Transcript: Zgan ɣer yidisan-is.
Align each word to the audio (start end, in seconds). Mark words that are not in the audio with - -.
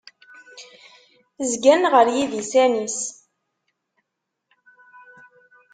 Zgan 1.49 1.81
ɣer 1.93 2.07
yidisan-is. 2.15 2.97